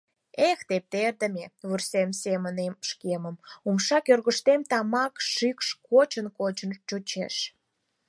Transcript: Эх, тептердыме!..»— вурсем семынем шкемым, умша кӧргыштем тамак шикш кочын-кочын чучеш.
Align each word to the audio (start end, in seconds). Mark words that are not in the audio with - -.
Эх, 0.49 0.59
тептердыме!..»— 0.67 1.45
вурсем 1.67 2.09
семынем 2.21 2.73
шкемым, 2.89 3.35
умша 3.67 3.97
кӧргыштем 4.05 4.61
тамак 4.69 5.13
шикш 5.33 5.67
кочын-кочын 5.87 6.71
чучеш. 6.87 7.35